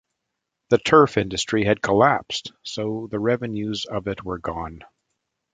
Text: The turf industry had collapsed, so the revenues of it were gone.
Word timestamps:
The 0.69 0.79
turf 0.79 1.15
industry 1.15 1.63
had 1.63 1.79
collapsed, 1.83 2.53
so 2.63 3.07
the 3.11 3.19
revenues 3.19 3.85
of 3.85 4.07
it 4.07 4.23
were 4.25 4.39
gone. 4.39 4.79